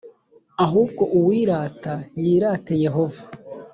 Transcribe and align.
ahubwo 0.65 1.03
uwirata 1.17 1.93
niyirate 2.13 2.73
yehova. 2.83 3.21